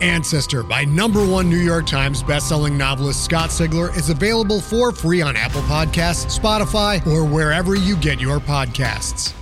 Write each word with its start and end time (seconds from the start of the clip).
Ancestor 0.00 0.62
by 0.62 0.84
number 0.84 1.26
one 1.26 1.50
New 1.50 1.58
York 1.58 1.86
Times 1.86 2.22
bestselling 2.22 2.76
novelist 2.76 3.24
Scott 3.24 3.50
Sigler 3.50 3.94
is 3.96 4.08
available 4.08 4.60
for 4.60 4.92
free 4.92 5.20
on 5.20 5.36
Apple 5.36 5.62
Podcasts, 5.62 6.38
Spotify, 6.38 7.06
or 7.06 7.24
wherever 7.24 7.74
you 7.74 7.96
get 7.96 8.20
your 8.20 8.38
podcasts. 8.38 9.34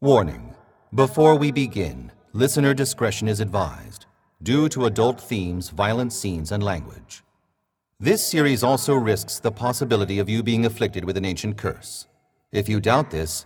Warning 0.00 0.54
Before 0.94 1.36
we 1.36 1.52
begin, 1.52 2.12
listener 2.32 2.74
discretion 2.74 3.28
is 3.28 3.40
advised 3.40 4.06
due 4.42 4.68
to 4.68 4.86
adult 4.86 5.20
themes, 5.20 5.70
violent 5.70 6.12
scenes, 6.12 6.52
and 6.52 6.62
language. 6.62 7.22
This 8.00 8.24
series 8.24 8.62
also 8.62 8.94
risks 8.94 9.40
the 9.40 9.50
possibility 9.50 10.20
of 10.20 10.28
you 10.28 10.42
being 10.44 10.64
afflicted 10.64 11.04
with 11.04 11.16
an 11.16 11.24
ancient 11.24 11.56
curse. 11.56 12.06
If 12.52 12.68
you 12.68 12.80
doubt 12.80 13.10
this, 13.10 13.44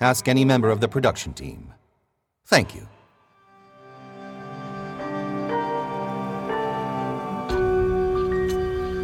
ask 0.00 0.26
any 0.26 0.44
member 0.44 0.70
of 0.70 0.80
the 0.80 0.88
production 0.88 1.32
team. 1.32 1.72
Thank 2.46 2.74
you. 2.74 2.88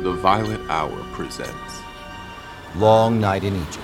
The 0.02 0.11
Violet 0.15 0.61
Hour 0.69 0.97
presents 1.12 1.80
Long 2.75 3.20
Night 3.20 3.45
in 3.45 3.55
Egypt. 3.55 3.78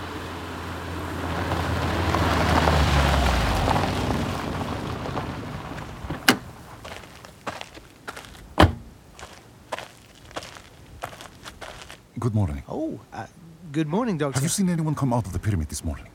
Good 12.19 12.34
morning. 12.34 12.64
Oh, 12.69 12.98
uh, 13.12 13.27
good 13.70 13.86
morning, 13.86 14.19
Doctor. 14.19 14.34
Have 14.34 14.42
you 14.42 14.48
seen 14.48 14.69
anyone 14.70 14.97
come 14.97 15.12
out 15.12 15.25
of 15.25 15.32
the 15.32 15.38
pyramid 15.38 15.69
this 15.69 15.84
morning? 15.84 16.08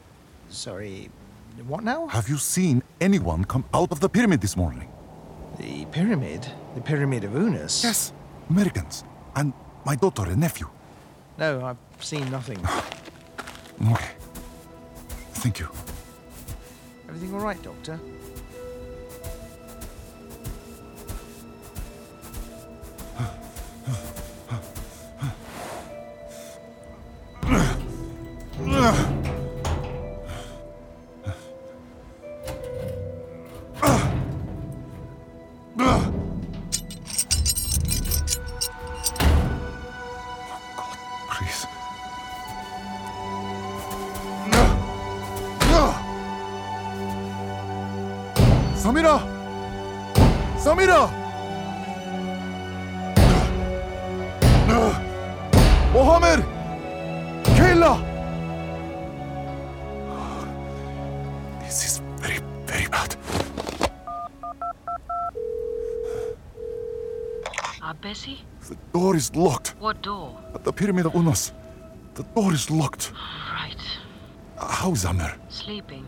Sorry, 0.49 1.09
what 1.65 1.85
now? 1.85 2.07
Have 2.07 2.27
you 2.27 2.35
seen 2.35 2.83
anyone 2.99 3.45
come 3.45 3.63
out 3.73 3.93
of 3.93 4.01
the 4.01 4.09
pyramid 4.09 4.41
this 4.41 4.57
morning? 4.57 4.89
The 5.57 5.85
pyramid? 5.85 6.45
The 6.75 6.81
Pyramid 6.81 7.23
of 7.23 7.37
Unas? 7.37 7.85
Yes, 7.85 8.11
Americans. 8.49 9.05
And 9.37 9.53
my 9.85 9.95
daughter 9.95 10.23
and 10.23 10.37
nephew. 10.39 10.67
No, 11.37 11.65
I've 11.65 12.03
seen 12.03 12.29
nothing. 12.31 12.59
Okay. 13.91 14.11
Thank 15.33 15.59
you. 15.59 15.67
Everything 17.09 17.33
all 17.33 17.41
right, 17.41 17.61
Doctor? 17.63 17.99
Samira! 50.63 51.09
Mohammed! 55.93 56.43
Kayla! 57.57 57.93
This 61.59 61.85
is 61.85 62.01
very, 62.17 62.39
very 62.65 62.87
bad. 62.87 63.15
Ah, 67.81 67.93
Bessie? 68.01 68.39
The 68.69 68.77
door 68.93 69.15
is 69.15 69.35
locked 69.35 69.75
What 69.79 70.01
door? 70.01 70.37
at 70.55 70.63
the 70.63 70.71
Pyramid 70.71 71.05
of 71.05 71.13
Unas. 71.15 71.51
The 72.15 72.23
door 72.35 72.53
is 72.53 72.71
locked. 72.71 73.11
Right. 73.51 73.83
How 74.57 74.91
is 74.91 75.03
Amir? 75.05 75.35
Sleeping. 75.49 76.07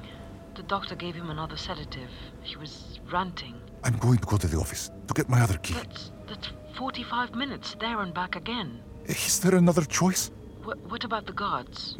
The 0.55 0.63
doctor 0.63 0.95
gave 0.95 1.15
him 1.15 1.29
another 1.29 1.57
sedative. 1.57 2.09
He 2.41 2.55
was 2.55 2.99
ranting. 3.11 3.55
I'm 3.84 3.96
going 3.98 4.18
to 4.18 4.26
go 4.26 4.36
to 4.36 4.46
the 4.46 4.58
office 4.58 4.90
to 5.08 5.14
get 5.14 5.28
my 5.28 5.40
other 5.40 5.58
key. 5.58 5.74
That's, 5.74 6.10
that's 6.28 6.48
45 6.76 7.34
minutes 7.34 7.76
there 7.80 8.00
and 8.00 8.12
back 8.14 8.36
again. 8.36 8.80
Is 9.06 9.40
there 9.40 9.54
another 9.54 9.82
choice? 9.82 10.30
Wh- 10.64 10.90
what 10.90 11.04
about 11.04 11.26
the 11.26 11.32
guards? 11.32 11.96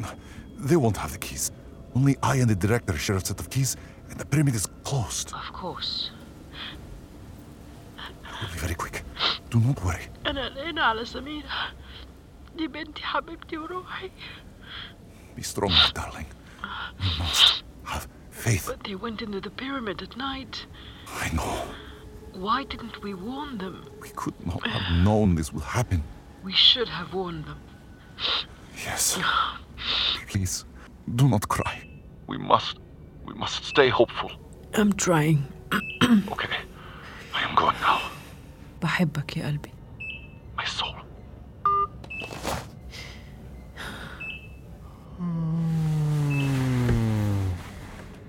They 0.57 0.75
won't 0.75 0.97
have 0.97 1.11
the 1.11 1.17
keys. 1.17 1.51
Only 1.95 2.15
I 2.23 2.35
and 2.37 2.49
the 2.49 2.55
director 2.55 2.95
share 2.97 3.15
a 3.17 3.25
set 3.25 3.39
of 3.39 3.49
keys, 3.49 3.75
and 4.09 4.19
the 4.19 4.25
pyramid 4.25 4.55
is 4.55 4.67
closed. 4.83 5.33
Of 5.33 5.51
course. 5.53 6.11
I 7.97 8.43
will 8.45 8.53
be 8.53 8.59
very 8.59 8.75
quick. 8.75 9.03
Do 9.49 9.59
not 9.59 9.83
worry. 9.83 10.07
أنا 10.25 10.47
قلقانة 10.47 10.81
على 10.81 11.05
سميرة 11.05 11.49
دي 12.57 12.67
بنتي 12.67 13.01
حبيبتي 13.03 13.57
وروحي 13.57 14.11
Be 15.35 15.41
strong, 15.43 15.71
my 15.71 15.91
darling. 15.93 16.25
You 16.99 17.09
must 17.19 17.63
have 17.85 18.07
faith. 18.35 18.65
But 18.67 18.83
they 18.83 18.95
went 18.95 19.21
into 19.21 19.39
the 19.41 19.49
pyramid 19.49 20.01
at 20.01 20.15
night. 20.17 20.65
I 21.07 21.29
know. 21.33 21.63
Why 22.33 22.63
didn't 22.63 23.01
we 23.03 23.13
warn 23.13 23.57
them? 23.57 23.85
We 24.01 24.09
could 24.09 24.33
not 24.45 24.65
have 24.65 25.03
known 25.03 25.35
this 25.35 25.51
would 25.53 25.63
happen. 25.63 26.03
We 26.43 26.53
should 26.53 26.87
have 26.87 27.13
warned 27.13 27.45
them. 27.45 27.59
Yes. 28.85 29.19
Please, 30.29 30.65
do 31.15 31.27
not 31.27 31.47
cry. 31.47 31.83
We 32.27 32.37
must. 32.37 32.77
We 33.25 33.33
must 33.33 33.65
stay 33.65 33.89
hopeful. 33.89 34.31
I'm 34.73 34.93
trying 34.93 35.45
Okay. 36.31 36.57
I 37.33 37.43
am 37.43 37.55
going 37.55 37.75
now. 37.81 38.01
بحبك 38.81 39.37
يا 39.37 39.47
قلبي 39.47 39.71
My 40.57 40.65
soul. 40.65 40.95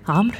عمرو 0.07 0.37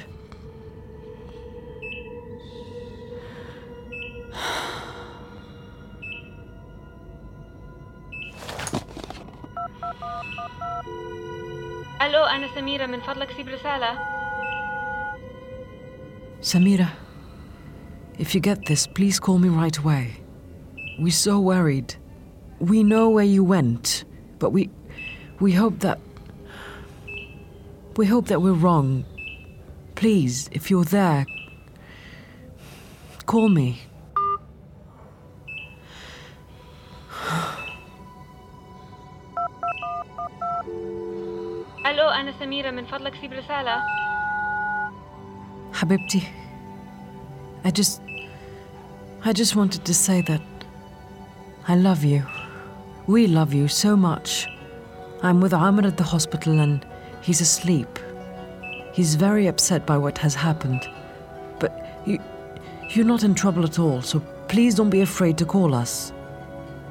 الو 12.02 12.24
انا 12.24 12.48
سميره 12.56 12.86
من 12.86 13.00
فضلك 13.00 13.32
سيب 13.32 13.48
رساله 13.48 14.14
Samira, 16.44 16.90
if 18.20 18.36
you 18.36 18.42
get 18.42 18.66
this, 18.66 18.86
please 18.86 19.18
call 19.18 19.40
me 19.40 19.48
right 19.48 19.78
away. 19.78 20.06
We're 21.00 21.12
so 21.12 21.40
worried. 21.40 21.96
We 22.60 22.84
know 22.84 23.10
where 23.10 23.24
you 23.24 23.46
went, 23.46 24.04
but 24.40 24.50
we 24.52 24.70
we 25.40 25.54
hope 25.54 25.80
that 25.80 26.00
we 27.96 28.06
hope 28.06 28.28
that 28.28 28.42
we're 28.42 28.60
wrong. 28.66 29.06
Please, 29.98 30.50
if 30.52 30.70
you're 30.72 30.84
there, 30.84 31.26
call 33.26 33.50
me. 33.50 33.76
الو 41.86 42.10
انا 42.10 42.34
سميره 42.40 42.72
من 42.72 42.86
فضلك 42.86 43.14
سيب 43.22 43.34
رساله 43.34 43.82
Habibti, 45.74 46.24
I 47.66 47.72
just. 47.72 48.02
I 49.26 49.32
just 49.34 49.56
wanted 49.56 49.84
to 49.86 49.94
say 49.94 50.22
that 50.22 50.42
I 51.68 51.76
love 51.76 52.04
you. 52.04 52.24
We 53.08 53.28
love 53.28 53.54
you 53.54 53.68
so 53.68 53.96
much. 53.96 54.48
I'm 55.24 55.40
with 55.42 55.54
Amr 55.54 55.88
at 55.88 55.98
the 55.98 56.04
hospital 56.04 56.60
and 56.60 56.86
he's 57.22 57.42
asleep. 57.42 57.88
He's 58.99 59.15
very 59.15 59.47
upset 59.47 59.87
by 59.87 59.97
what 59.97 60.19
has 60.19 60.35
happened. 60.35 60.91
But 61.61 62.03
you. 62.05 62.19
You're 62.91 63.05
not 63.05 63.23
in 63.23 63.33
trouble 63.33 63.63
at 63.63 63.79
all, 63.79 64.03
so 64.03 64.19
please 64.49 64.75
don't 64.75 64.91
be 64.91 65.03
afraid 65.03 65.39
to 65.39 65.45
call 65.45 65.73
us. 65.73 66.13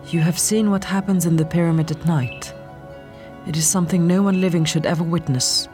You 0.06 0.22
have 0.22 0.40
seen 0.40 0.72
what 0.72 0.86
happens 0.86 1.26
in 1.26 1.36
the 1.36 1.44
pyramid 1.44 1.92
at 1.92 2.06
night. 2.06 2.54
It 3.46 3.58
is 3.58 3.68
something 3.68 4.08
no 4.08 4.24
one 4.24 4.40
living 4.40 4.64
should 4.64 4.86
ever 4.86 5.04
witness. 5.04 5.68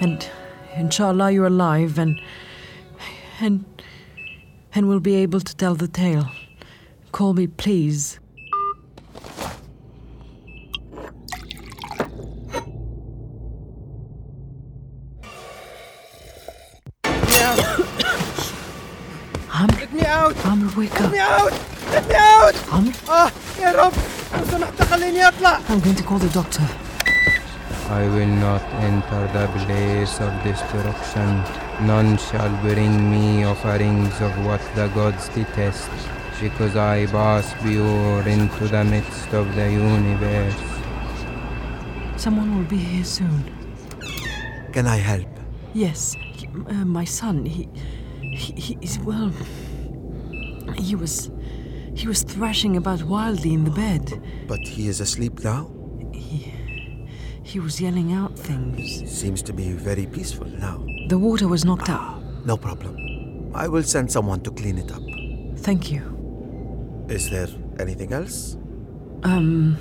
And 0.00 0.28
inshallah 0.74 1.30
you're 1.30 1.46
alive 1.46 1.96
and 1.96 2.20
and 3.38 3.64
and 4.74 4.88
will 4.88 4.98
be 4.98 5.14
able 5.14 5.38
to 5.38 5.54
tell 5.54 5.76
the 5.76 5.86
tale. 5.86 6.28
Call 7.12 7.34
me 7.34 7.46
please. 7.46 8.18
out! 20.11 20.35
Amr, 20.45 20.69
wake 20.77 20.93
Let 20.99 21.05
up. 21.05 21.11
me 21.11 21.19
out! 21.19 21.53
Let 21.91 22.07
me 22.07 22.15
out! 22.15 22.55
Amr, 22.71 22.93
آه 23.09 23.31
يا 23.61 23.71
رب 23.71 23.93
لو 24.37 24.45
سمحت 24.51 24.81
خليني 24.83 25.27
أطلع 25.27 25.59
I'm 25.69 25.79
going 25.79 25.95
to 25.95 26.03
call 26.03 26.19
the 26.19 26.33
doctor. 26.33 26.63
I 27.89 28.03
will 28.15 28.33
not 28.47 28.61
enter 28.89 29.21
the 29.37 29.47
place 29.57 30.19
of 30.19 30.31
destruction. 30.43 31.29
None 31.87 32.17
shall 32.17 32.51
bring 32.61 32.93
me 33.13 33.45
offerings 33.45 34.15
of 34.21 34.33
what 34.45 34.59
the 34.75 34.87
gods 34.89 35.29
detest, 35.29 35.89
because 36.41 36.75
I 36.75 37.05
pass 37.05 37.45
pure 37.63 38.27
into 38.27 38.67
the 38.67 38.83
midst 38.83 39.29
of 39.33 39.45
the 39.55 39.67
universe. 39.71 40.61
Someone 42.17 42.49
will 42.57 42.69
be 42.75 42.81
here 42.91 43.05
soon. 43.05 43.39
Can 44.73 44.85
I 44.85 44.97
help? 44.97 45.29
Yes, 45.73 46.13
he- 46.37 46.49
uh, 46.73 46.83
my 46.99 47.05
son. 47.05 47.45
He, 47.45 47.69
he, 48.41 48.51
he 48.65 48.77
is 48.81 48.99
well. 48.99 49.31
He 50.72 50.94
was, 50.94 51.30
he 51.94 52.06
was 52.06 52.22
thrashing 52.22 52.76
about 52.76 53.02
wildly 53.02 53.52
in 53.54 53.64
the 53.64 53.70
bed. 53.70 54.22
But 54.46 54.60
he 54.60 54.88
is 54.88 55.00
asleep 55.00 55.42
now? 55.44 55.70
He 56.12 56.52
He 57.44 57.60
was 57.60 57.80
yelling 57.80 58.12
out 58.12 58.38
things. 58.38 59.02
Seems 59.10 59.42
to 59.42 59.52
be 59.52 59.72
very 59.72 60.06
peaceful 60.06 60.46
now. 60.46 60.84
The 61.08 61.18
water 61.18 61.48
was 61.48 61.64
knocked 61.64 61.88
out. 61.90 62.22
No 62.46 62.56
problem. 62.56 62.96
I 63.54 63.68
will 63.68 63.82
send 63.82 64.10
someone 64.10 64.40
to 64.42 64.50
clean 64.50 64.78
it 64.78 64.90
up. 64.90 65.02
Thank 65.58 65.90
you. 65.90 66.02
Is 67.08 67.28
there 67.30 67.48
anything 67.78 68.12
else? 68.12 68.56
Um, 69.24 69.76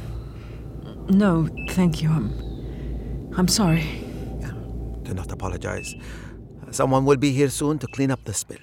no, 1.09 1.47
thank 1.69 2.01
you. 2.01 2.09
I'm, 2.09 3.33
I'm 3.37 3.47
sorry. 3.47 3.85
Do 5.03 5.13
not 5.13 5.31
apologize. 5.31 5.93
Someone 6.71 7.05
will 7.05 7.17
be 7.17 7.31
here 7.31 7.49
soon 7.49 7.79
to 7.79 7.87
clean 7.87 8.11
up 8.11 8.23
the 8.23 8.33
spill. 8.33 8.57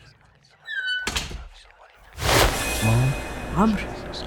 Amr, 3.58 3.81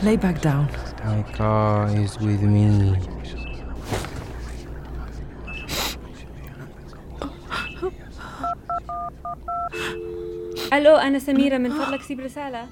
lay 0.03 0.17
back 0.17 0.41
down. 0.41 0.67
my 1.05 1.23
car 1.37 1.87
is 1.95 2.19
with 2.19 2.41
me. 2.41 2.95
ألو 10.73 10.95
أنا 10.95 11.19
سميره 11.19 11.57
من 11.57 11.69
فضلك 11.69 12.01
سيب 12.01 12.19
رساله 12.19 12.67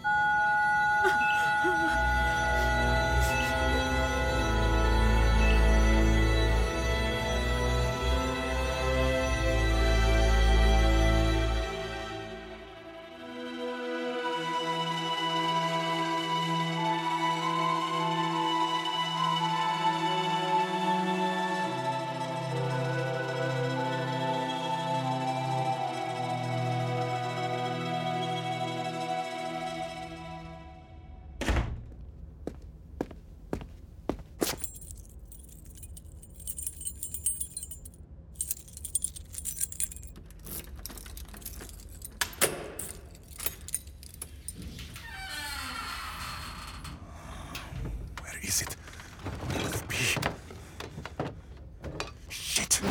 Shit! 52.49 52.81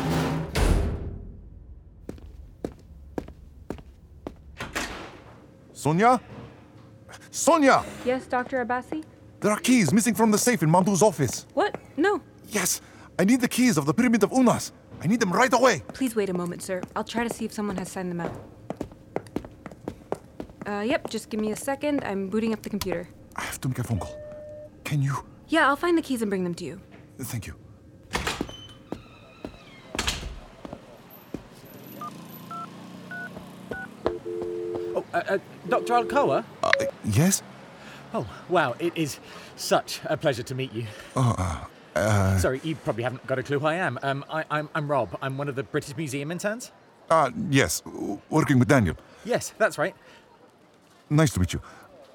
Sonia? 5.72 6.20
Sonia! 7.32 7.84
Yes, 8.04 8.26
Dr. 8.28 8.64
Abasi? 8.64 9.02
There 9.40 9.50
are 9.50 9.58
keys 9.58 9.92
missing 9.92 10.14
from 10.14 10.30
the 10.30 10.38
safe 10.38 10.62
in 10.62 10.70
Mamdu's 10.70 11.02
office. 11.02 11.44
What? 11.54 11.76
No. 11.96 12.20
Yes, 12.50 12.80
I 13.18 13.24
need 13.24 13.40
the 13.40 13.48
keys 13.48 13.76
of 13.76 13.84
the 13.84 13.92
Pyramid 13.92 14.22
of 14.22 14.30
Unas. 14.30 14.70
I 15.02 15.08
need 15.08 15.18
them 15.18 15.32
right 15.32 15.52
away. 15.52 15.82
Please 15.92 16.14
wait 16.14 16.30
a 16.30 16.34
moment, 16.34 16.62
sir. 16.62 16.80
I'll 16.94 17.02
try 17.02 17.26
to 17.26 17.34
see 17.34 17.44
if 17.44 17.52
someone 17.52 17.76
has 17.78 17.90
signed 17.90 18.12
them 18.12 18.20
out. 18.20 18.34
Uh, 20.66 20.82
yep, 20.86 21.10
just 21.10 21.30
give 21.30 21.40
me 21.40 21.50
a 21.50 21.56
second. 21.56 22.04
I'm 22.04 22.28
booting 22.28 22.52
up 22.52 22.62
the 22.62 22.70
computer. 22.70 23.08
I 23.34 23.42
have 23.42 23.60
to 23.62 23.68
make 23.68 23.80
a 23.80 23.84
phone 23.84 23.98
call. 23.98 24.16
Can 24.84 25.02
you? 25.02 25.16
Yeah, 25.48 25.66
I'll 25.66 25.76
find 25.76 25.98
the 25.98 26.02
keys 26.02 26.22
and 26.22 26.30
bring 26.30 26.44
them 26.44 26.54
to 26.54 26.64
you. 26.64 26.80
Thank 27.18 27.48
you. 27.48 27.56
Oh, 35.14 35.17
uh, 35.28 35.38
Dr. 35.68 35.94
Al 35.94 36.04
Kawa? 36.04 36.44
Uh, 36.62 36.70
yes? 37.04 37.42
Oh, 38.14 38.26
wow, 38.48 38.74
it 38.78 38.92
is 38.96 39.18
such 39.56 40.00
a 40.04 40.16
pleasure 40.16 40.42
to 40.42 40.54
meet 40.54 40.72
you. 40.72 40.86
Uh, 41.16 41.34
uh, 41.38 41.64
uh, 41.98 42.38
Sorry, 42.38 42.60
you 42.64 42.74
probably 42.76 43.02
haven't 43.02 43.26
got 43.26 43.38
a 43.38 43.42
clue 43.42 43.58
who 43.58 43.66
I 43.66 43.74
am. 43.74 43.98
Um, 44.02 44.24
I, 44.30 44.44
I'm, 44.50 44.68
I'm 44.74 44.88
Rob. 44.90 45.16
I'm 45.20 45.36
one 45.36 45.48
of 45.48 45.56
the 45.56 45.62
British 45.62 45.96
Museum 45.96 46.30
interns. 46.30 46.72
uh, 47.10 47.30
yes, 47.50 47.82
working 48.30 48.58
with 48.58 48.68
Daniel. 48.68 48.96
Yes, 49.24 49.52
that's 49.58 49.78
right. 49.78 49.94
Nice 51.10 51.32
to 51.34 51.40
meet 51.40 51.52
you. 51.52 51.60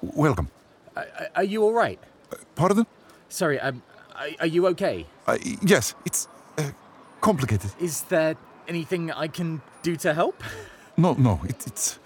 Welcome. 0.02 0.48
Uh, 0.96 1.04
are 1.36 1.44
you 1.44 1.62
all 1.62 1.72
right? 1.72 1.98
Pardon? 2.54 2.86
Sorry, 3.28 3.58
um, 3.60 3.82
are, 4.16 4.28
are 4.40 4.46
you 4.46 4.66
okay? 4.68 5.06
Uh, 5.26 5.38
yes, 5.62 5.94
it's 6.04 6.28
uh, 6.58 6.70
complicated. 7.20 7.70
Is 7.80 8.02
there 8.02 8.36
anything 8.68 9.10
I 9.12 9.28
can 9.28 9.60
do 9.82 9.96
to 9.96 10.14
help? 10.14 10.42
No, 10.96 11.14
no, 11.14 11.40
it, 11.48 11.66
it's. 11.66 11.98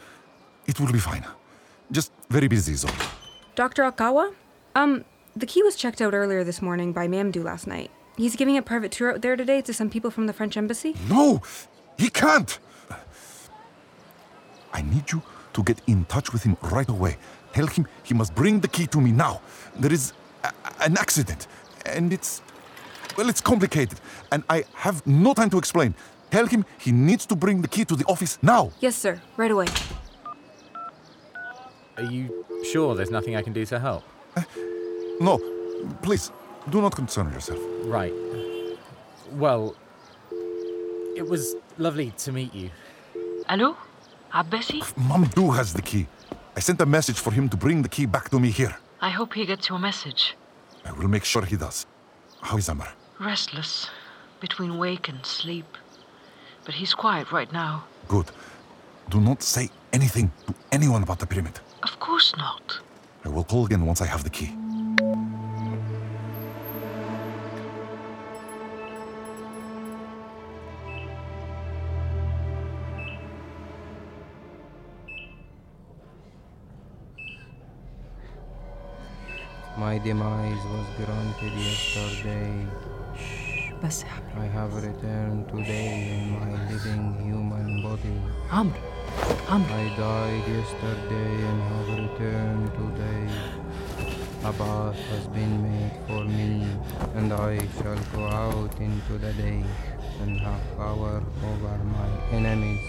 It 0.69 0.79
will 0.79 0.93
be 0.93 0.99
fine. 1.00 1.25
Just 1.91 2.12
very 2.29 2.47
busy, 2.47 2.75
so. 2.76 2.88
Dr. 3.56 3.82
Al 3.82 3.93
Kawa? 3.93 4.32
Um, 4.76 5.05
the 5.35 5.47
key 5.47 5.62
was 5.62 5.75
checked 5.75 6.00
out 6.00 6.12
earlier 6.15 6.44
this 6.44 6.61
morning 6.62 6.93
by 6.93 7.09
Mamdu 7.09 7.43
last 7.43 7.67
night. 7.67 7.91
He's 8.17 8.37
giving 8.37 8.56
a 8.56 8.63
private 8.63 8.93
tour 8.93 9.13
out 9.13 9.22
there 9.22 9.34
today 9.37 9.63
to 9.63 9.72
some 9.72 9.89
people 9.89 10.10
from 10.10 10.27
the 10.27 10.32
French 10.32 10.56
embassy. 10.56 10.94
No! 11.08 11.41
He 11.96 12.10
can't! 12.10 12.58
I 14.72 14.82
need 14.82 15.10
you 15.10 15.22
to 15.55 15.63
get 15.65 15.81
in 15.87 16.05
touch 16.05 16.32
with 16.32 16.43
him 16.43 16.56
right 16.63 16.89
away. 16.89 17.17
Tell 17.55 17.67
him 17.67 17.87
he 18.05 18.13
must 18.15 18.34
bring 18.34 18.60
the 18.60 18.69
key 18.69 18.87
to 18.89 19.01
me 19.01 19.10
now. 19.10 19.41
There 19.75 19.93
is 19.93 20.13
a- 20.44 20.53
an 20.81 20.96
accident, 20.98 21.46
and 21.87 22.13
it's. 22.13 22.43
Well, 23.17 23.29
it's 23.31 23.41
complicated, 23.41 23.98
and 24.31 24.44
I 24.51 24.65
have 24.75 25.05
no 25.06 25.32
time 25.34 25.51
to 25.51 25.58
explain. 25.58 25.94
Tell 26.31 26.46
him 26.46 26.65
he 26.79 26.93
needs 26.93 27.25
to 27.27 27.34
bring 27.34 27.63
the 27.63 27.69
key 27.69 27.84
to 27.87 27.96
the 27.96 28.05
office 28.05 28.39
now. 28.43 28.70
Yes, 28.81 28.94
sir. 28.94 29.20
Right 29.37 29.51
away. 29.51 29.67
Are 31.98 32.05
you 32.05 32.44
sure 32.62 32.94
there's 32.94 33.10
nothing 33.10 33.34
I 33.34 33.43
can 33.43 33.52
do 33.52 33.67
to 33.67 33.78
help? 33.81 34.05
Uh, 34.36 34.43
no, 35.20 35.38
please, 36.00 36.31
do 36.70 36.81
not 36.81 36.94
concern 36.94 37.32
yourself. 37.32 37.58
Right. 37.82 38.14
Well, 39.32 39.74
it 41.17 41.26
was 41.28 41.56
lovely 41.76 42.12
to 42.19 42.31
meet 42.31 42.55
you. 42.55 42.70
Hello? 43.48 43.76
Abasi? 44.32 44.81
Uh, 44.81 45.00
Mamdou 45.08 45.56
has 45.56 45.72
the 45.72 45.82
key. 45.82 46.06
I 46.56 46.60
sent 46.60 46.81
a 46.81 46.86
message 46.86 47.19
for 47.19 47.32
him 47.32 47.48
to 47.48 47.56
bring 47.56 47.82
the 47.82 47.88
key 47.88 48.06
back 48.06 48.31
to 48.31 48.38
me 48.38 48.50
here. 48.50 48.76
I 49.00 49.10
hope 49.10 49.34
he 49.34 49.44
gets 49.44 49.69
your 49.69 49.81
message. 49.81 50.36
I 50.84 50.93
will 50.93 51.08
make 51.08 51.24
sure 51.24 51.44
he 51.44 51.56
does. 51.56 51.86
How 52.43 52.56
is 52.58 52.69
Amr? 52.69 52.88
Restless, 53.19 53.90
between 54.40 54.78
wake 54.78 55.08
and 55.08 55.26
sleep. 55.26 55.76
But 56.64 56.74
he's 56.74 56.94
quiet 56.94 57.32
right 57.32 57.52
now. 57.52 57.84
Good. 58.06 58.31
Do 59.10 59.20
not 59.20 59.43
say 59.43 59.70
anything 59.93 60.31
to 60.46 60.55
anyone 60.70 61.02
about 61.02 61.19
the 61.19 61.26
pyramid. 61.26 61.58
Of 61.82 61.99
course 62.01 62.35
not. 62.37 62.79
I 63.25 63.29
will 63.29 63.44
call 63.44 63.67
again 63.67 63.85
once 63.87 64.01
I 64.01 64.06
have 64.06 64.25
the 64.25 64.31
key. 64.31 64.55
My 79.77 79.99
demise 79.99 80.65
was 80.65 80.87
granted 80.97 81.53
yesterday. 81.53 82.67
I 83.81 84.47
have 84.47 84.75
returned 84.75 85.49
today 85.49 86.19
in 86.19 86.41
my 86.41 86.70
living 86.70 87.15
human 87.25 87.82
body. 87.82 88.20
Amr. 88.51 88.88
I 89.20 89.94
died 89.96 90.44
yesterday 90.48 91.32
and 91.48 91.63
have 91.63 91.89
returned 91.89 92.70
today. 92.75 93.27
A 94.44 94.53
bath 94.53 94.96
has 95.10 95.27
been 95.29 95.63
made 95.63 95.93
for 96.06 96.25
me, 96.25 96.67
and 97.17 97.32
I 97.32 97.58
shall 97.77 97.98
go 98.15 98.27
out 98.27 98.81
into 98.81 99.19
the 99.19 99.32
day 99.32 99.65
and 100.20 100.41
have 100.41 100.77
power 100.77 101.22
over 101.44 101.84
my 101.84 102.08
enemies. 102.31 102.81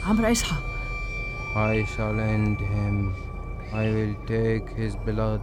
I 1.55 1.85
shall 1.95 2.19
end 2.19 2.59
him. 2.59 3.15
I 3.73 3.89
will 3.89 4.15
take 4.27 4.69
his 4.69 4.95
blood. 4.95 5.41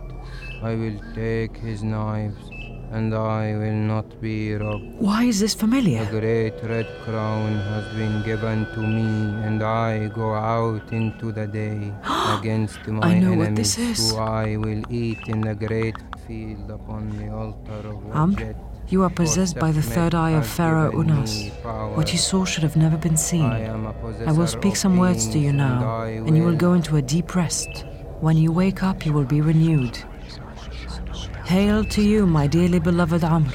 I 0.62 0.74
will 0.74 1.00
take 1.14 1.56
his 1.56 1.82
knives 1.82 2.50
and 2.92 3.14
I 3.14 3.56
will 3.56 3.80
not 3.94 4.20
be 4.20 4.54
robbed. 4.54 4.84
Why 4.98 5.24
is 5.24 5.40
this 5.40 5.54
familiar? 5.54 6.02
A 6.02 6.06
great 6.06 6.54
red 6.62 6.86
crown 7.04 7.52
has 7.72 7.86
been 7.94 8.22
given 8.22 8.66
to 8.74 8.80
me, 8.80 9.06
and 9.46 9.62
I 9.62 10.08
go 10.08 10.34
out 10.34 10.92
into 10.92 11.32
the 11.32 11.46
day 11.46 11.92
against 12.38 12.86
my 12.86 13.06
I 13.06 13.18
know 13.18 13.32
enemies, 13.32 13.46
what 13.46 13.56
this 13.56 13.78
is. 13.78 14.10
who 14.12 14.18
I 14.18 14.56
will 14.56 14.82
eat 14.90 15.28
in 15.28 15.40
the 15.40 15.54
great 15.54 15.96
field 16.26 16.70
upon 16.70 17.10
the 17.18 17.28
altar 17.32 17.88
of 17.88 17.98
Amr, 18.12 18.54
you 18.88 19.02
are 19.02 19.10
possessed 19.10 19.58
by 19.58 19.72
the 19.72 19.82
third 19.82 20.14
eye 20.14 20.30
of 20.32 20.46
Pharaoh 20.46 20.92
Unas. 20.92 21.50
What 21.96 22.12
you 22.12 22.18
saw 22.18 22.44
should 22.44 22.62
have 22.62 22.76
never 22.76 22.96
been 22.96 23.16
seen. 23.16 23.42
I 23.44 23.60
am 23.60 23.84
will 24.36 24.46
speak 24.46 24.76
some 24.76 24.96
words 24.96 25.26
to 25.28 25.38
you 25.38 25.52
now, 25.52 26.02
and 26.04 26.36
you 26.36 26.44
will- 26.44 26.56
go 26.56 26.72
into 26.74 26.96
a 26.96 27.02
deep 27.02 27.34
rest. 27.34 27.84
When 28.20 28.36
you 28.36 28.50
wake 28.52 28.82
up, 28.82 29.04
you 29.04 29.12
will 29.12 29.24
be 29.24 29.40
renewed. 29.40 29.98
Hail 31.46 31.84
to 31.84 32.02
you, 32.02 32.26
my 32.26 32.48
dearly 32.48 32.80
beloved 32.80 33.22
Amr. 33.22 33.52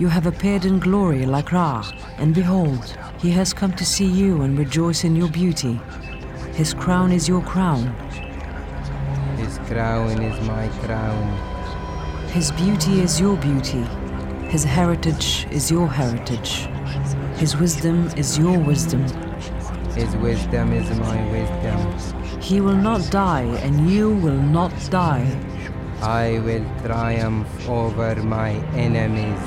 You 0.00 0.08
have 0.08 0.26
appeared 0.26 0.64
in 0.64 0.80
glory 0.80 1.24
like 1.24 1.52
Ra, 1.52 1.88
and 2.18 2.34
behold, 2.34 2.96
he 3.20 3.30
has 3.30 3.54
come 3.54 3.72
to 3.74 3.84
see 3.86 4.06
you 4.06 4.42
and 4.42 4.58
rejoice 4.58 5.04
in 5.04 5.14
your 5.14 5.28
beauty. 5.28 5.78
His 6.54 6.74
crown 6.74 7.12
is 7.12 7.28
your 7.28 7.40
crown. 7.42 7.94
His 9.36 9.56
crown 9.68 10.20
is 10.20 10.48
my 10.48 10.66
crown. 10.84 12.28
His 12.30 12.50
beauty 12.50 13.00
is 13.02 13.20
your 13.20 13.36
beauty. 13.36 13.84
His 14.48 14.64
heritage 14.64 15.46
is 15.52 15.70
your 15.70 15.86
heritage. 15.86 16.66
His 17.36 17.56
wisdom 17.56 18.08
is 18.16 18.36
your 18.36 18.58
wisdom. 18.58 19.02
His 19.94 20.16
wisdom 20.16 20.72
is 20.72 20.90
my 20.98 21.30
wisdom. 21.30 22.40
He 22.40 22.60
will 22.60 22.74
not 22.74 23.08
die, 23.12 23.44
and 23.62 23.88
you 23.88 24.10
will 24.10 24.42
not 24.42 24.72
die. 24.90 25.51
I 26.01 26.39
will 26.39 26.65
triumph 26.85 27.69
over 27.69 28.15
my 28.23 28.51
enemies. 28.75 29.43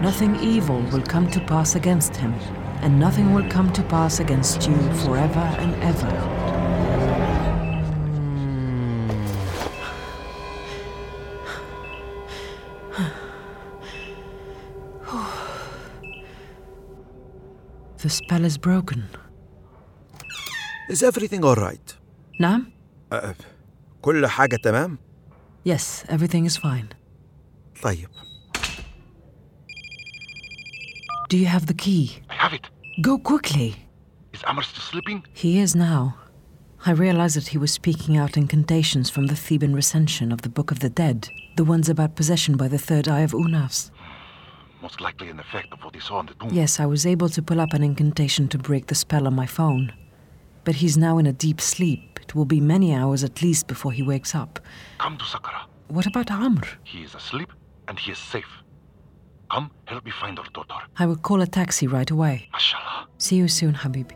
Nothing 0.00 0.36
evil 0.36 0.80
will 0.92 1.02
come 1.02 1.30
to 1.30 1.40
pass 1.40 1.76
against 1.76 2.16
him, 2.16 2.34
and 2.82 2.98
nothing 2.98 3.32
will 3.34 3.48
come 3.48 3.72
to 3.72 3.82
pass 3.82 4.18
against 4.20 4.68
you 4.68 4.76
forever 5.04 5.46
and 5.62 5.72
ever. 5.82 6.12
The 18.02 18.10
spell 18.10 18.44
is 18.44 18.58
broken. 18.58 19.04
Is 20.88 21.02
everything 21.04 21.44
all 21.44 21.54
right? 21.54 21.94
نعم? 22.40 22.72
أه 23.12 23.34
كل 24.02 24.26
حاجة 24.26 24.56
تمام؟ 24.56 24.98
Yes, 25.67 26.05
everything 26.07 26.45
is 26.45 26.55
fine. 26.55 26.87
طيب. 27.81 28.07
Do 31.27 31.37
you 31.37 31.47
have 31.47 31.65
the 31.65 31.73
key? 31.73 32.19
I 32.29 32.35
have 32.35 32.53
it. 32.53 32.69
Go 33.01 33.17
quickly. 33.17 33.75
Is 34.31 34.43
Amr 34.43 34.63
still 34.63 34.81
sleeping? 34.81 35.25
He 35.33 35.59
is 35.59 35.75
now. 35.75 36.15
I 36.85 36.91
realized 36.91 37.35
that 37.35 37.49
he 37.49 37.57
was 37.57 37.73
speaking 37.73 38.15
out 38.15 38.37
incantations 38.37 39.09
from 39.09 39.27
the 39.27 39.35
Theban 39.35 39.75
recension 39.75 40.31
of 40.31 40.41
the 40.43 40.53
Book 40.57 40.71
of 40.71 40.79
the 40.79 40.89
Dead, 40.89 41.27
the 41.57 41.65
ones 41.65 41.89
about 41.89 42.15
possession 42.15 42.55
by 42.55 42.69
the 42.69 42.83
third 42.87 43.09
eye 43.09 43.25
of 43.27 43.33
Unas. 43.33 43.91
Most 44.81 45.01
likely 45.01 45.29
an 45.29 45.41
effect 45.41 45.73
of 45.73 45.79
what 45.83 45.95
he 45.95 45.99
saw 45.99 46.21
in 46.21 46.27
the 46.27 46.35
tomb. 46.35 46.49
Yes, 46.53 46.79
I 46.79 46.85
was 46.85 47.05
able 47.05 47.27
to 47.27 47.41
pull 47.41 47.59
up 47.59 47.73
an 47.73 47.83
incantation 47.83 48.47
to 48.49 48.57
break 48.57 48.87
the 48.87 48.95
spell 48.95 49.27
on 49.27 49.35
my 49.35 49.45
phone. 49.45 49.91
But 50.63 50.75
he's 50.75 50.97
now 50.97 51.17
in 51.17 51.25
a 51.25 51.33
deep 51.33 51.59
sleep, 51.59 52.16
it 52.27 52.35
will 52.35 52.45
be 52.45 52.59
many 52.59 52.93
hours 52.93 53.23
at 53.23 53.41
least 53.41 53.67
before 53.67 53.93
he 53.93 54.03
wakes 54.03 54.35
up. 54.35 54.59
Come 54.97 55.17
to 55.17 55.23
Saqqara. 55.23 55.61
What 55.87 56.05
about 56.05 56.29
Amr? 56.29 56.67
He 56.83 56.99
is 57.03 57.15
asleep 57.15 57.53
and 57.87 57.97
he 57.97 58.11
is 58.11 58.17
safe. 58.17 58.51
Come, 59.49 59.71
help 59.85 60.03
me 60.03 60.11
find 60.11 60.37
our 60.37 60.49
daughter. 60.53 60.75
I 60.97 61.05
will 61.05 61.15
call 61.15 61.41
a 61.41 61.47
taxi 61.47 61.87
right 61.87 62.11
away. 62.11 62.49
Mashallah. 62.51 63.07
See 63.17 63.37
you 63.37 63.47
soon, 63.47 63.75
Habibi. 63.75 64.15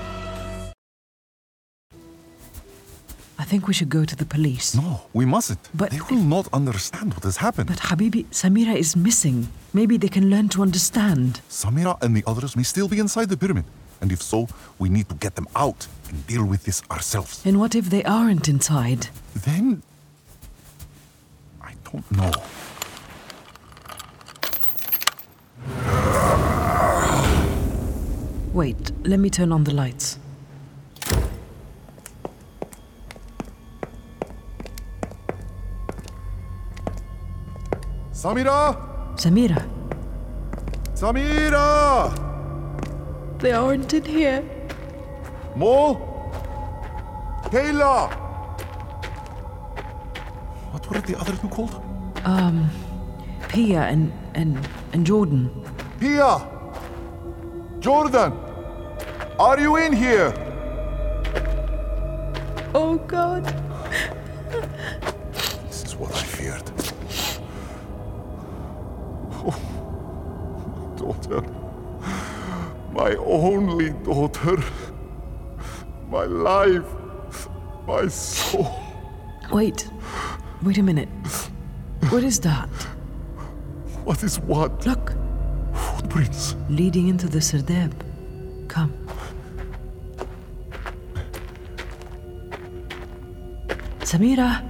I 3.41 3.43
think 3.43 3.67
we 3.67 3.73
should 3.73 3.89
go 3.89 4.05
to 4.05 4.15
the 4.15 4.23
police. 4.23 4.75
No, 4.75 5.01
we 5.13 5.25
mustn't. 5.25 5.67
But 5.73 5.89
they 5.89 5.99
will 6.11 6.21
not 6.21 6.47
understand 6.53 7.15
what 7.15 7.23
has 7.23 7.37
happened. 7.37 7.69
But 7.69 7.79
Habibi, 7.79 8.25
Samira 8.25 8.75
is 8.75 8.95
missing. 8.95 9.47
Maybe 9.73 9.97
they 9.97 10.09
can 10.09 10.29
learn 10.29 10.47
to 10.49 10.61
understand. 10.61 11.41
Samira 11.49 11.99
and 12.03 12.15
the 12.15 12.23
others 12.27 12.55
may 12.55 12.61
still 12.61 12.87
be 12.87 12.99
inside 12.99 13.29
the 13.29 13.37
pyramid. 13.37 13.65
And 13.99 14.11
if 14.11 14.21
so, 14.21 14.47
we 14.77 14.89
need 14.89 15.09
to 15.09 15.15
get 15.15 15.33
them 15.33 15.47
out 15.55 15.87
and 16.09 16.27
deal 16.27 16.45
with 16.45 16.65
this 16.65 16.83
ourselves. 16.91 17.43
And 17.43 17.59
what 17.59 17.73
if 17.73 17.89
they 17.89 18.03
aren't 18.03 18.47
inside? 18.47 19.07
Then. 19.33 19.81
I 21.63 21.73
don't 21.91 22.11
know. 22.11 22.31
Wait, 28.53 28.91
let 29.03 29.19
me 29.19 29.31
turn 29.31 29.51
on 29.51 29.63
the 29.63 29.73
lights. 29.73 30.19
Samira! 38.21 38.77
Samira, 39.15 39.65
Samira! 40.93 42.13
they 43.39 43.51
aren't 43.51 43.91
in 43.95 44.05
here. 44.05 44.43
Mo? 45.55 45.95
Kayla! 47.45 48.11
What 50.71 50.87
were 50.87 51.01
the 51.01 51.19
other 51.19 51.35
two 51.35 51.47
called? 51.47 51.81
Um, 52.23 52.69
Pia 53.49 53.81
and 53.81 54.13
and 54.35 54.69
and 54.93 55.03
Jordan. 55.03 55.49
Pia! 55.99 56.47
Jordan! 57.79 58.33
Are 59.39 59.59
you 59.59 59.77
in 59.77 59.93
here? 59.93 60.31
Oh 62.75 63.01
God. 63.07 63.45
This 65.67 65.85
is 65.85 65.95
what 65.95 66.11
I 66.15 66.21
feared. 66.21 66.71
Oh, 69.43 69.51
my 70.93 70.99
daughter. 70.99 71.41
My 72.91 73.15
only 73.15 73.91
daughter. 74.03 74.57
My 76.09 76.25
life. 76.25 76.85
My 77.87 78.07
soul. 78.07 78.75
Wait, 79.51 79.87
wait 80.61 80.77
a 80.77 80.83
minute. 80.83 81.09
What 82.09 82.23
is 82.23 82.39
that? 82.41 82.69
What 84.03 84.23
is 84.23 84.39
what? 84.39 84.85
Look, 84.85 85.13
Footprints. 85.73 86.55
leading 86.69 87.07
into 87.07 87.27
the 87.27 87.39
Serdab. 87.39 87.91
Come. 88.67 88.93
Samira, 94.01 94.61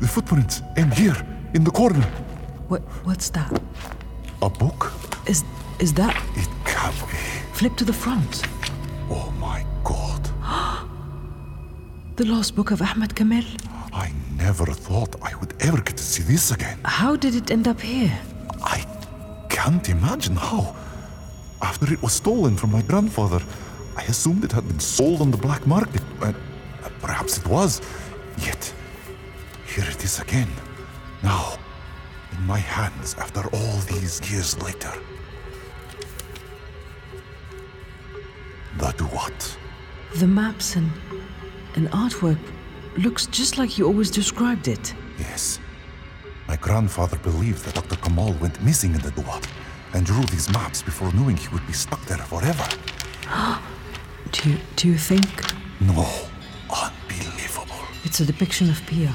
The 0.00 0.08
footprints. 0.08 0.62
And 0.76 0.92
here. 0.94 1.16
in 1.54 1.62
the 1.64 1.70
corner. 1.70 2.02
What? 2.68 2.82
What's 3.04 3.30
that? 3.30 3.52
A 4.44 4.50
book? 4.50 4.92
Is 5.26 5.42
is 5.78 5.94
that? 5.94 6.14
It 6.36 6.48
can't 6.66 7.00
be. 7.08 7.16
Flip 7.54 7.74
to 7.76 7.84
the 7.84 7.94
front. 7.94 8.42
Oh 9.08 9.32
my 9.40 9.64
god. 9.82 10.22
The 12.16 12.26
lost 12.26 12.54
book 12.54 12.70
of 12.70 12.82
Ahmed 12.82 13.14
Kamel. 13.16 13.44
I 13.94 14.12
never 14.36 14.66
thought 14.66 15.16
I 15.22 15.34
would 15.36 15.54
ever 15.60 15.80
get 15.80 15.96
to 15.96 16.02
see 16.02 16.22
this 16.22 16.50
again. 16.50 16.78
How 16.84 17.16
did 17.16 17.34
it 17.34 17.50
end 17.50 17.66
up 17.66 17.80
here? 17.80 18.12
I 18.62 18.84
can't 19.48 19.88
imagine 19.88 20.36
how. 20.36 20.76
After 21.62 21.90
it 21.90 22.02
was 22.02 22.12
stolen 22.12 22.54
from 22.54 22.70
my 22.70 22.82
grandfather, 22.82 23.40
I 23.96 24.02
assumed 24.02 24.44
it 24.44 24.52
had 24.52 24.68
been 24.68 24.78
sold 24.78 25.22
on 25.22 25.30
the 25.30 25.38
black 25.38 25.66
market. 25.66 26.02
And 26.20 26.36
perhaps 27.00 27.38
it 27.38 27.46
was. 27.46 27.80
Yet, 28.38 28.74
here 29.66 29.88
it 29.88 30.04
is 30.04 30.20
again. 30.20 30.50
Now, 31.22 31.58
in 32.36 32.46
my 32.46 32.58
hands 32.58 33.14
after 33.18 33.40
all 33.52 33.76
these 33.92 34.20
years 34.30 34.60
later. 34.62 34.92
The 38.78 38.92
Duat. 38.96 39.56
The 40.16 40.26
maps 40.26 40.76
and 40.76 40.90
and 41.76 41.88
artwork 41.90 42.38
looks 42.96 43.26
just 43.26 43.58
like 43.58 43.78
you 43.78 43.86
always 43.86 44.10
described 44.10 44.68
it. 44.68 44.94
Yes. 45.18 45.58
My 46.46 46.56
grandfather 46.56 47.16
believed 47.18 47.64
that 47.64 47.74
Dr. 47.74 47.96
Kamal 47.96 48.32
went 48.34 48.62
missing 48.62 48.94
in 48.94 49.00
the 49.00 49.10
Duat 49.10 49.46
and 49.92 50.06
drew 50.06 50.22
these 50.24 50.48
maps 50.52 50.82
before 50.82 51.12
knowing 51.14 51.36
he 51.36 51.48
would 51.48 51.66
be 51.66 51.72
stuck 51.72 52.04
there 52.06 52.18
forever. 52.18 52.66
do 54.32 54.50
you 54.50 54.58
do 54.76 54.88
you 54.88 54.98
think? 54.98 55.26
No. 55.80 56.06
Unbelievable. 56.70 57.82
It's 58.04 58.20
a 58.20 58.26
depiction 58.26 58.70
of 58.70 58.84
Pia 58.86 59.12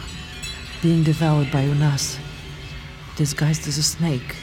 being 0.82 1.04
devoured 1.04 1.52
by 1.52 1.64
Unas, 1.64 2.18
disguised 3.20 3.68
as 3.68 3.78
a 3.78 3.84
snake. 3.84 4.34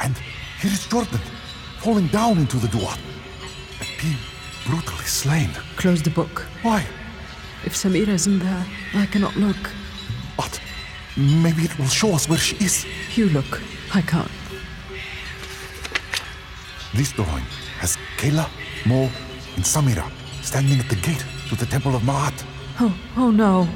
And 0.00 0.16
here 0.60 0.70
is 0.70 0.86
Jordan, 0.86 1.18
falling 1.78 2.06
down 2.06 2.38
into 2.38 2.56
the 2.56 2.68
Duat 2.68 3.00
and 3.80 3.88
being 4.00 4.16
brutally 4.64 5.08
slain. 5.22 5.50
Close 5.76 6.00
the 6.02 6.10
book. 6.10 6.46
Why? 6.62 6.86
If 7.64 7.74
Samira 7.74 8.14
isn't 8.20 8.38
there, 8.38 8.64
I 8.94 9.06
cannot 9.06 9.34
look. 9.34 9.62
But 10.36 10.60
maybe 11.16 11.62
it 11.62 11.76
will 11.76 11.88
show 12.00 12.14
us 12.14 12.28
where 12.28 12.38
she 12.38 12.54
is. 12.64 12.86
You 13.16 13.28
look. 13.30 13.60
I 13.92 14.02
can't. 14.02 14.30
This 16.94 17.10
drawing 17.10 17.46
has 17.80 17.96
Kayla, 18.18 18.48
Mo, 18.86 19.10
and 19.56 19.64
Samira 19.64 20.08
standing 20.42 20.78
at 20.78 20.88
the 20.88 21.00
gate 21.08 21.24
to 21.48 21.56
the 21.56 21.66
Temple 21.66 21.96
of 21.96 22.02
Ma'at. 22.02 22.44
Oh, 22.78 22.96
oh 23.16 23.30
no. 23.32 23.66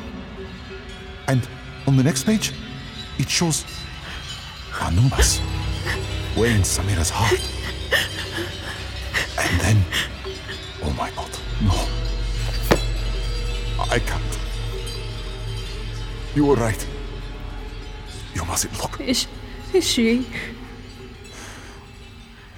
And 1.27 1.49
on 1.89 1.97
the 1.97 2.05
next 2.05 2.23
page, 2.25 2.53
it 3.19 3.29
shows 3.29 3.65
Anubis 4.81 5.41
weighing 6.37 6.63
Samira's 6.63 7.11
heart. 7.11 7.41
And 9.39 9.61
then, 9.61 9.85
oh 10.83 10.93
my 10.93 11.11
god, 11.11 11.31
no. 11.63 11.89
I 13.91 13.99
can't. 13.99 14.39
You 16.35 16.47
were 16.47 16.57
right. 16.57 16.87
You 18.35 18.45
mustn't 18.45 18.79
look. 18.79 19.01
Is, 19.01 19.27
is 19.73 19.87
she? 19.87 20.27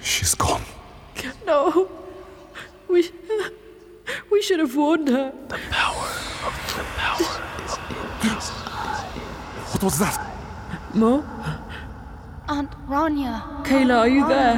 She's 0.01 0.35
gone. 0.35 0.63
No. 1.45 1.89
We, 2.87 3.09
we 4.31 4.41
should 4.41 4.59
have 4.59 4.75
warned 4.75 5.07
her. 5.09 5.31
The 5.47 5.59
power 5.69 6.09
of 6.45 6.53
the 6.75 6.83
power 6.97 7.21
of 7.61 7.79
What 9.73 9.83
was 9.83 9.99
that? 9.99 10.19
Mo? 10.93 11.23
Aunt 12.49 12.71
Rania. 12.87 13.63
Kayla, 13.63 13.99
are 13.99 14.09
you 14.09 14.27
there? 14.27 14.57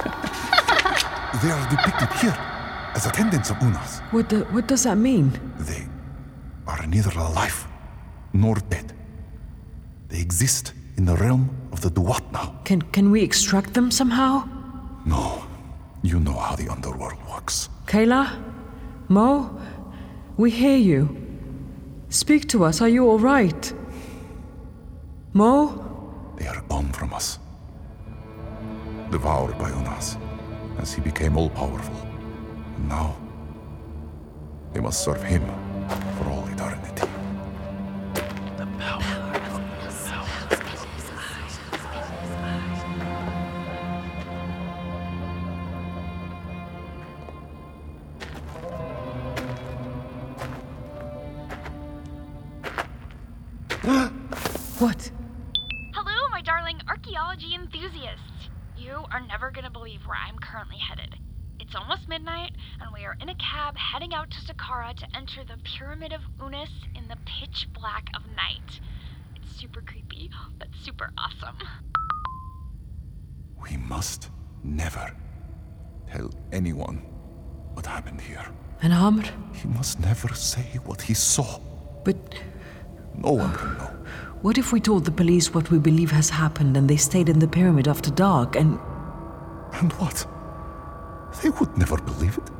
They 1.42 1.50
are 1.50 1.68
depicted 1.70 2.08
here 2.20 2.36
as 2.94 3.06
attendants 3.06 3.50
of 3.50 3.56
Unas. 3.62 4.00
What, 4.12 4.28
the, 4.28 4.40
what 4.52 4.66
does 4.66 4.82
that 4.82 4.98
mean? 4.98 5.32
They 5.58 5.86
are 6.66 6.86
neither 6.86 7.10
alive 7.18 7.66
nor 8.34 8.56
dead. 8.68 8.92
They 10.08 10.20
exist 10.20 10.74
in 10.98 11.06
the 11.06 11.16
realm 11.16 11.48
of 11.72 11.80
the 11.80 11.88
Duat 11.90 12.30
now. 12.30 12.60
Can, 12.64 12.82
can 12.82 13.10
we 13.10 13.22
extract 13.22 13.72
them 13.74 13.90
somehow? 13.90 14.46
No. 15.06 15.42
You 16.02 16.20
know 16.20 16.34
how 16.34 16.56
the 16.56 16.68
underworld 16.68 17.18
works. 17.30 17.68
Kayla? 17.86 18.28
Mo? 19.08 19.58
We 20.36 20.50
hear 20.50 20.76
you. 20.76 21.08
Speak 22.10 22.48
to 22.48 22.64
us. 22.64 22.80
Are 22.82 22.88
you 22.88 23.08
all 23.08 23.18
right? 23.18 23.72
Mo? 25.32 26.34
They 26.36 26.48
are 26.48 26.60
gone 26.62 26.90
from 26.90 27.14
us. 27.14 27.38
Devoured 29.12 29.56
by 29.58 29.70
Unas 29.70 30.16
as 30.78 30.92
he 30.92 31.00
became 31.00 31.36
all 31.36 31.50
powerful. 31.50 31.94
And 32.76 32.88
now, 32.88 33.16
they 34.72 34.80
must 34.80 35.04
serve 35.04 35.22
him 35.22 35.44
for 36.18 36.28
all 36.30 36.44
eternity. 36.48 37.06
The 38.56 38.66
power 38.78 39.19
You 58.80 59.04
are 59.12 59.20
never 59.20 59.50
going 59.50 59.66
to 59.66 59.70
believe 59.70 60.06
where 60.06 60.16
I'm 60.16 60.38
currently 60.38 60.78
headed. 60.78 61.14
It's 61.60 61.74
almost 61.74 62.08
midnight, 62.08 62.52
and 62.80 62.90
we 62.94 63.04
are 63.04 63.14
in 63.20 63.28
a 63.28 63.34
cab 63.34 63.76
heading 63.76 64.14
out 64.14 64.30
to 64.30 64.36
Saqqara 64.38 64.96
to 64.96 65.06
enter 65.14 65.44
the 65.44 65.58
Pyramid 65.62 66.14
of 66.14 66.22
Unas 66.42 66.70
in 66.94 67.06
the 67.08 67.18
pitch 67.26 67.68
black 67.74 68.08
of 68.16 68.22
night. 68.34 68.80
It's 69.36 69.60
super 69.60 69.82
creepy, 69.82 70.30
but 70.58 70.68
super 70.82 71.12
awesome. 71.18 71.58
We 73.60 73.76
must 73.76 74.30
never 74.64 75.14
tell 76.10 76.30
anyone 76.50 77.04
what 77.74 77.84
happened 77.84 78.22
here. 78.22 78.46
And 78.80 78.94
Amr? 78.94 79.24
He 79.52 79.68
must 79.68 80.00
never 80.00 80.32
say 80.34 80.80
what 80.86 81.02
he 81.02 81.12
saw. 81.12 81.60
But 82.02 82.16
No 83.14 83.32
one 83.32 83.54
can 83.54 83.76
know. 83.76 83.90
What 84.42 84.56
if 84.56 84.72
we 84.72 84.80
told 84.80 85.04
the 85.04 85.10
police 85.10 85.52
what 85.52 85.70
we 85.70 85.78
believe 85.78 86.10
has 86.10 86.30
happened 86.30 86.76
and 86.76 86.88
they 86.88 86.96
stayed 86.96 87.28
in 87.28 87.38
the 87.38 87.48
pyramid 87.48 87.86
after 87.86 88.10
dark 88.10 88.56
and. 88.56 88.78
And 89.74 89.92
what? 89.94 90.26
They 91.42 91.50
would 91.50 91.76
never 91.76 91.96
believe 91.98 92.38
it. 92.38 92.50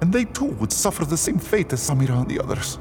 And 0.00 0.12
they 0.12 0.24
too 0.24 0.46
would 0.46 0.72
suffer 0.72 1.04
the 1.04 1.16
same 1.16 1.38
fate 1.38 1.72
as 1.72 1.80
Samira 1.80 2.20
and 2.20 2.30
the 2.30 2.40
others. 2.40 2.78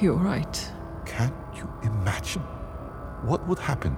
You're 0.00 0.14
right. 0.14 0.72
Can't 1.06 1.34
you 1.54 1.68
imagine 1.82 2.42
what 3.22 3.46
would 3.48 3.58
happen 3.58 3.96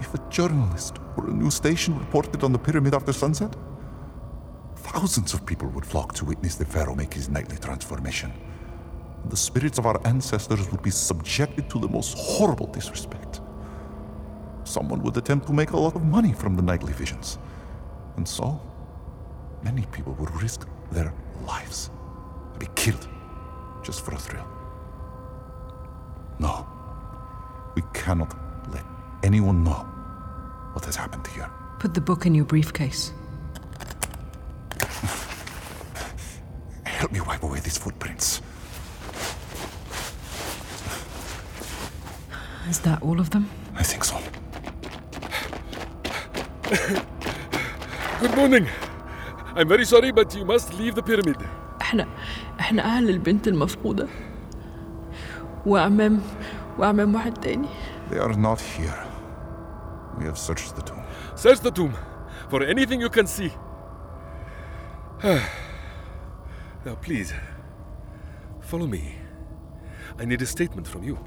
if 0.00 0.14
a 0.14 0.30
journalist 0.30 0.98
or 1.16 1.28
a 1.28 1.32
news 1.32 1.54
station 1.54 1.98
reported 1.98 2.42
on 2.44 2.52
the 2.52 2.58
pyramid 2.58 2.94
after 2.94 3.12
sunset? 3.12 3.54
Thousands 4.76 5.34
of 5.34 5.44
people 5.44 5.68
would 5.68 5.86
flock 5.86 6.14
to 6.14 6.24
witness 6.24 6.54
the 6.54 6.64
pharaoh 6.64 6.94
make 6.94 7.14
his 7.14 7.28
nightly 7.28 7.56
transformation. 7.56 8.32
The 9.26 9.36
spirits 9.36 9.78
of 9.78 9.86
our 9.86 10.00
ancestors 10.06 10.70
would 10.70 10.82
be 10.82 10.90
subjected 10.90 11.70
to 11.70 11.78
the 11.78 11.88
most 11.88 12.16
horrible 12.18 12.66
disrespect. 12.66 13.40
Someone 14.64 15.02
would 15.02 15.16
attempt 15.16 15.46
to 15.46 15.52
make 15.52 15.70
a 15.70 15.76
lot 15.76 15.96
of 15.96 16.04
money 16.04 16.32
from 16.32 16.56
the 16.56 16.62
nightly 16.62 16.92
visions. 16.92 17.38
And 18.16 18.28
so, 18.28 18.60
many 19.62 19.86
people 19.92 20.12
would 20.14 20.30
risk 20.42 20.68
their 20.92 21.12
lives, 21.46 21.90
to 22.52 22.58
be 22.58 22.68
killed, 22.74 23.08
just 23.82 24.04
for 24.04 24.12
a 24.14 24.18
thrill. 24.18 24.46
No, 26.38 26.66
we 27.74 27.82
cannot 27.92 28.36
let 28.72 28.84
anyone 29.22 29.64
know 29.64 29.86
what 30.74 30.84
has 30.84 30.96
happened 30.96 31.26
here. 31.28 31.50
Put 31.78 31.94
the 31.94 32.00
book 32.00 32.26
in 32.26 32.34
your 32.34 32.44
briefcase. 32.44 33.12
Help 36.84 37.12
me 37.12 37.20
wipe 37.20 37.42
away 37.42 37.60
these 37.60 37.78
footprints. 37.78 38.42
Is 42.69 42.79
that 42.79 43.01
all 43.01 43.19
of 43.19 43.29
them? 43.29 43.49
I 43.75 43.83
think 43.83 44.03
so. 44.03 44.17
Good 48.21 48.35
morning. 48.35 48.67
I'm 49.55 49.67
very 49.67 49.85
sorry, 49.85 50.11
but 50.11 50.35
you 50.35 50.45
must 50.45 50.73
leave 50.79 50.95
the 50.95 51.01
pyramid. 51.03 51.37
احنا 51.81 52.07
احنا 52.59 52.83
اهل 52.83 53.09
البنت 53.09 53.47
المفقودة 53.47 54.07
وعمام 55.65 56.21
وعمام 56.79 57.15
واحد 57.15 57.33
تاني 57.33 57.67
They 58.11 58.17
are 58.19 58.33
not 58.33 58.59
here. 58.61 58.99
We 60.19 60.25
have 60.25 60.37
searched 60.37 60.75
the 60.75 60.81
tomb. 60.81 61.03
Search 61.35 61.59
the 61.59 61.71
tomb 61.71 61.93
for 62.49 62.63
anything 62.63 63.01
you 63.01 63.09
can 63.09 63.27
see. 63.27 63.51
now, 66.85 66.95
please, 67.01 67.33
follow 68.61 68.87
me. 68.87 69.15
I 70.19 70.25
need 70.25 70.41
a 70.41 70.45
statement 70.45 70.87
from 70.87 71.03
you. 71.03 71.17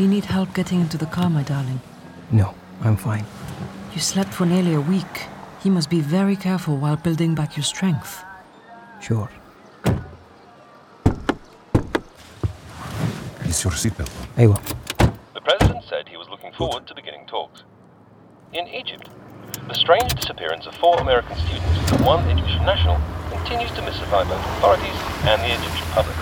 Do 0.00 0.04
you 0.04 0.10
need 0.10 0.24
help 0.24 0.54
getting 0.54 0.80
into 0.80 0.96
the 0.96 1.04
car, 1.04 1.28
my 1.28 1.42
darling? 1.42 1.78
No, 2.30 2.54
I'm 2.80 2.96
fine. 2.96 3.26
You 3.92 4.00
slept 4.00 4.32
for 4.32 4.46
nearly 4.46 4.72
a 4.72 4.80
week. 4.80 5.26
You 5.62 5.70
must 5.70 5.90
be 5.90 6.00
very 6.00 6.36
careful 6.36 6.78
while 6.78 6.96
building 6.96 7.34
back 7.34 7.54
your 7.54 7.64
strength. 7.64 8.24
Sure. 9.02 9.28
Is 13.44 13.62
your 13.62 13.74
seatbelt? 13.74 14.08
Aywa. 14.38 14.58
The 15.34 15.42
president 15.42 15.84
said 15.84 16.08
he 16.08 16.16
was 16.16 16.30
looking 16.30 16.52
forward 16.54 16.86
to 16.86 16.94
beginning 16.94 17.26
talks. 17.26 17.64
In 18.54 18.68
Egypt, 18.68 19.10
the 19.68 19.74
strange 19.74 20.14
disappearance 20.14 20.66
of 20.66 20.74
four 20.76 20.98
American 20.98 21.36
students 21.36 21.92
and 21.92 22.06
one 22.06 22.26
Egyptian 22.30 22.64
national 22.64 22.98
continues 23.36 23.70
to 23.72 23.82
mystify 23.82 24.24
both 24.24 24.40
authorities 24.56 24.96
and 25.28 25.42
the 25.42 25.52
Egyptian 25.52 25.88
public. 25.88 26.16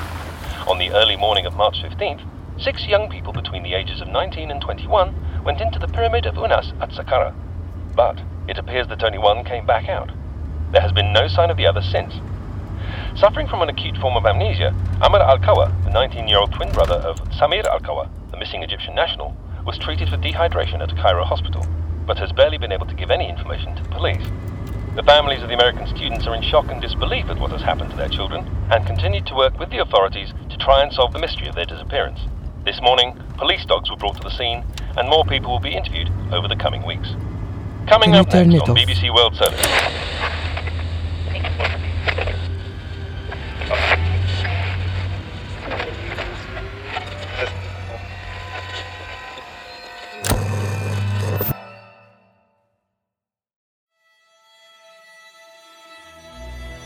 On 0.67 0.79
the 0.79 0.91
early 0.91 1.15
morning 1.17 1.47
of 1.47 1.55
March 1.55 1.77
15th, 1.81 2.27
six 2.61 2.87
young 2.87 3.09
people 3.09 3.33
between 3.33 3.63
the 3.63 3.75
ages 3.75 4.01
of 4.01 4.09
19 4.09 4.51
and 4.51 4.61
21 4.61 5.43
went 5.45 5.61
into 5.61 5.79
the 5.79 5.87
Pyramid 5.87 6.27
of 6.27 6.37
Unas 6.37 6.73
at 6.81 6.91
Saqqara. 6.91 7.35
But 7.95 8.21
it 8.49 8.59
appears 8.59 8.89
that 8.89 9.03
only 9.03 9.19
one 9.19 9.45
came 9.45 9.65
back 9.65 9.89
out. 9.89 10.11
There 10.73 10.83
has 10.83 10.93
been 10.93 11.13
no 11.13 11.29
sign 11.29 11.51
of 11.51 11.57
the 11.57 11.67
other 11.67 11.83
since. 11.83 12.15
Suffering 13.15 13.47
from 13.47 13.63
an 13.63 13.69
acute 13.69 13.97
form 13.97 14.17
of 14.17 14.27
amnesia, 14.27 14.75
Amr 15.01 15.19
Al 15.19 15.39
Kawa, 15.39 15.73
the 15.85 15.91
19 15.91 16.27
year 16.29 16.39
old 16.39 16.53
twin 16.53 16.73
brother 16.73 16.97
of 16.97 17.19
Samira 17.31 17.67
Al 17.67 17.81
Kawa, 17.81 18.11
the 18.31 18.37
missing 18.37 18.63
Egyptian 18.63 18.95
national, 18.95 19.37
was 19.65 19.79
treated 19.79 20.09
for 20.09 20.17
dehydration 20.17 20.81
at 20.81 20.97
Cairo 20.97 21.25
hospital, 21.25 21.65
but 22.07 22.19
has 22.19 22.33
barely 22.33 22.59
been 22.59 22.73
able 22.73 22.87
to 22.87 22.95
give 22.95 23.11
any 23.11 23.29
information 23.29 23.77
to 23.77 23.83
the 23.83 23.89
police. 23.91 24.27
The 24.97 25.03
families 25.03 25.43
of 25.43 25.49
the 25.49 25.55
American 25.55 25.87
students 25.87 26.27
are 26.27 26.35
in 26.35 26.43
shock 26.43 26.71
and 26.71 26.81
disbelief 26.81 27.27
at 27.27 27.39
what 27.39 27.53
has 27.53 27.63
happened 27.63 27.91
to 27.91 27.97
their 27.97 28.09
children 28.09 28.49
and 28.71 28.87
continue 28.87 29.21
to 29.23 29.35
work 29.35 29.59
with 29.59 29.71
the 29.71 29.79
authorities 29.79 30.33
to 30.51 30.57
try 30.57 30.83
and 30.83 30.93
solve 30.93 31.13
the 31.13 31.21
mystery 31.21 31.49
of 31.49 31.55
their 31.55 31.67
disappearance. 31.67 32.21
This 32.69 32.83
morning, 32.83 33.19
police 33.39 33.65
dogs 33.65 33.89
were 33.89 33.97
brought 33.97 34.19
to 34.19 34.23
the 34.23 34.29
scene 34.29 34.63
and 34.99 35.09
more 35.09 35.25
people 35.25 35.51
will 35.53 35.59
be 35.59 35.75
interviewed 35.75 36.11
over 36.31 36.49
the 36.49 36.55
coming 36.55 36.85
weeks. 36.85 37.09
Coming 37.89 38.15
up 38.15 38.31
next 38.31 38.69
on? 38.69 38.77
BBC 38.77 39.09
World 39.15 39.35
Service. 39.37 39.65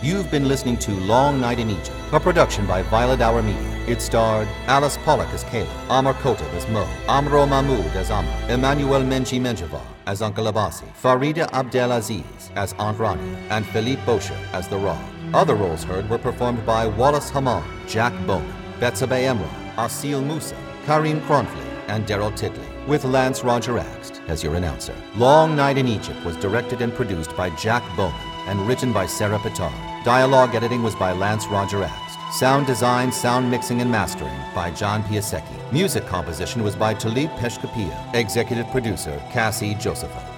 You've 0.03 0.33
been 0.33 0.49
listening 0.49 0.79
to 0.79 0.91
Long 0.91 1.41
Night 1.41 1.61
in 1.61 1.71
Egypt, 1.71 1.93
a 2.11 2.19
production 2.19 2.67
by 2.67 2.83
Violet 2.83 3.21
Hour 3.21 3.41
Media. 3.41 3.85
It 3.87 4.03
starred 4.03 4.49
Alice 4.67 4.97
Pollock 5.05 5.29
as 5.29 5.45
Kayla, 5.45 5.71
Amr 5.89 6.15
Kotib 6.15 6.53
as 6.55 6.67
Mo, 6.71 6.89
Amro 7.07 7.47
Mahmoud 7.47 7.87
as 7.95 8.11
Amr, 8.11 8.29
Emmanuel 8.49 9.03
Menchi 9.03 9.41
Menjivar 9.41 9.81
as 10.09 10.21
Uncle 10.21 10.47
Abasi, 10.47 10.89
Farida 11.01 11.49
Abdelaziz 11.53 12.51
as 12.57 12.73
Aunt 12.81 12.99
Rania, 12.99 13.37
and 13.51 13.65
Philippe 13.67 14.05
Boucher 14.05 14.37
as 14.53 14.67
the 14.67 14.77
Raw. 14.77 15.01
Other 15.35 15.55
roles 15.55 15.85
heard 15.85 16.11
were 16.11 16.19
performed 16.19 16.67
by 16.67 16.85
Wallace 16.85 17.31
Haman, 17.31 17.63
Jack 17.87 18.13
Bowman, 18.27 18.53
Betsabe 18.81 19.23
Emron, 19.23 19.75
Asil 19.77 20.21
Musa, 20.21 20.57
Karim 20.85 21.21
Kronfli, 21.21 21.65
and 21.87 22.05
Daryl 22.07 22.33
Titley, 22.37 22.67
with 22.89 23.05
Lance 23.05 23.45
Roger 23.45 23.75
Axt 23.75 24.21
as 24.29 24.43
your 24.43 24.57
announcer. 24.57 24.97
Long 25.15 25.55
Night 25.55 25.79
in 25.79 25.87
Egypt 25.87 26.25
was 26.25 26.37
directed 26.39 26.83
and 26.83 26.93
produced 26.93 27.37
by 27.37 27.51
Jack 27.51 27.85
Bowman 27.97 28.19
and 28.49 28.67
written 28.67 28.93
by 28.93 29.07
Sarah 29.07 29.39
Pitar. 29.39 29.92
Dialogue 30.05 30.57
editing 30.57 30.83
was 30.83 30.97
by 30.97 31.13
Lance 31.13 31.47
Roger 31.47 31.79
Axt. 31.83 32.33
Sound 32.33 32.67
design, 32.67 33.13
sound 33.13 33.49
mixing, 33.49 33.81
and 33.81 33.89
mastering 33.89 34.37
by 34.53 34.73
John 34.73 35.01
Piasecki. 35.05 35.73
Music 35.73 36.05
composition 36.07 36.65
was 36.65 36.75
by 36.75 36.93
Talib 36.93 37.31
Peshkapia. 37.37 38.13
Executive 38.13 38.67
producer 38.73 39.23
Cassie 39.31 39.75
Josepha. 39.75 40.29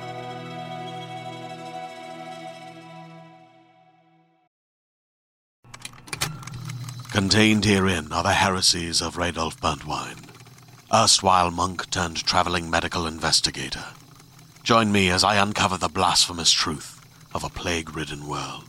Contained 7.10 7.64
herein 7.64 8.12
are 8.12 8.22
the 8.22 8.32
heresies 8.32 9.00
of 9.00 9.16
Radolf 9.16 9.58
Burntwine, 9.60 10.28
erstwhile 10.92 11.50
monk 11.50 11.88
turned 11.88 12.22
traveling 12.26 12.68
medical 12.68 13.06
investigator. 13.06 13.84
Join 14.62 14.92
me 14.92 15.08
as 15.08 15.24
I 15.24 15.36
uncover 15.36 15.78
the 15.78 15.88
blasphemous 15.88 16.50
truth 16.50 17.00
of 17.32 17.44
a 17.44 17.48
plague 17.48 17.96
ridden 17.96 18.26
world 18.26 18.68